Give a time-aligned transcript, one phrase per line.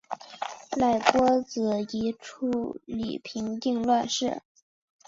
[0.79, 4.41] 赖郭子仪处理平定乱事。